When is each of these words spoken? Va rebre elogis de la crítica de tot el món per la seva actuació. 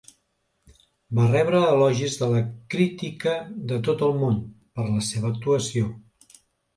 Va 1.17 1.25
rebre 1.33 1.57
elogis 1.73 2.15
de 2.21 2.29
la 2.31 2.39
crítica 2.73 3.33
de 3.73 3.77
tot 3.89 4.01
el 4.07 4.15
món 4.23 4.39
per 4.79 4.87
la 4.89 5.05
seva 5.11 5.31
actuació. 5.33 5.93